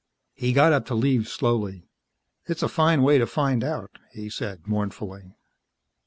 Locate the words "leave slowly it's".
0.95-2.63